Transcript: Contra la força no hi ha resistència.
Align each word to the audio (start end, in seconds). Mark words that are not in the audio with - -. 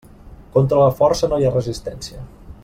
Contra 0.55 0.79
la 0.79 0.95
força 1.01 1.31
no 1.33 1.39
hi 1.39 1.47
ha 1.49 1.53
resistència. 1.53 2.25